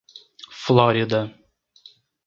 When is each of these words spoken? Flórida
Flórida 0.65 1.21